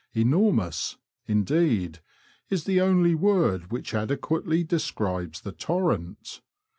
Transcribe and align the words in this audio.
Enormous, 0.15 0.97
indeed, 1.27 1.99
is 2.49 2.63
the 2.63 2.81
only 2.81 3.13
word 3.13 3.71
which 3.71 3.93
ade] 3.93 4.09
quately 4.19 4.67
describes 4.67 5.41
the 5.41 5.51
torrent. 5.51 6.41